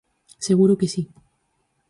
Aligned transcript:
Seguro 0.45 0.79
que 0.79 0.87
si. 0.93 1.01